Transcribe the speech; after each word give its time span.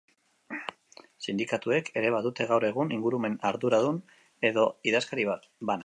Sindikatuek 1.25 1.91
ere 2.01 2.11
badute 2.17 2.49
gaur 2.53 2.65
egun 2.73 2.95
ingurumen 2.97 3.39
arduardun 3.51 4.01
edo 4.51 4.69
idazkari 4.93 5.33
bana. 5.33 5.49